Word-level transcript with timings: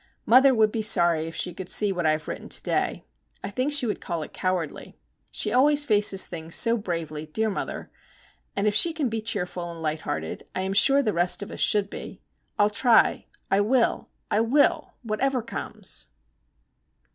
Mother 0.25 0.55
would 0.55 0.71
be 0.71 0.81
sorry 0.81 1.27
if 1.27 1.35
she 1.35 1.53
could 1.53 1.69
see 1.69 1.91
what 1.91 2.07
I 2.07 2.13
have 2.13 2.27
written 2.27 2.49
to 2.49 2.63
day. 2.63 3.05
I 3.43 3.51
think 3.51 3.71
she 3.71 3.85
would 3.85 4.01
call 4.01 4.23
it 4.23 4.33
cowardly. 4.33 4.97
She 5.31 5.53
always 5.53 5.85
faces 5.85 6.25
things 6.25 6.55
so 6.55 6.75
bravely, 6.75 7.27
dear 7.27 7.51
mother!—and 7.51 8.65
if 8.65 8.73
she 8.73 8.93
can 8.93 9.09
be 9.09 9.21
cheerful 9.21 9.69
and 9.69 9.79
light 9.79 10.01
hearted 10.01 10.47
I 10.55 10.61
am 10.61 10.73
sure 10.73 11.03
the 11.03 11.13
rest 11.13 11.43
of 11.43 11.51
us 11.51 11.59
should 11.59 11.87
be. 11.87 12.19
I'll 12.57 12.71
try,—I 12.71 13.61
will,—I 13.61 14.41
will,—whatever 14.41 15.43
comes! 15.43 16.07